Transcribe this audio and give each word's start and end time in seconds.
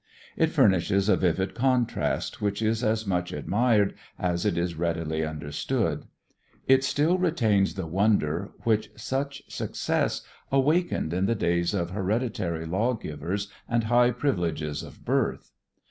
It 0.35 0.49
furnishes 0.49 1.09
a 1.09 1.15
vivid 1.15 1.53
contrast 1.53 2.41
which 2.41 2.63
is 2.63 2.83
as 2.83 3.05
much 3.05 3.31
admired 3.31 3.93
as 4.17 4.47
it 4.47 4.57
is 4.57 4.73
readily 4.73 5.23
understood. 5.23 6.07
It 6.65 6.83
still 6.83 7.19
retains 7.19 7.75
the 7.75 7.85
wonder 7.85 8.49
which 8.63 8.89
such 8.95 9.43
success 9.47 10.23
awakened 10.51 11.13
in 11.13 11.27
the 11.27 11.35
days 11.35 11.75
of 11.75 11.91
hereditary 11.91 12.65
lawgivers 12.65 13.47
and 13.69 13.83
high 13.83 14.09
privileges 14.09 14.81
of 14.81 15.05
birth. 15.05 15.51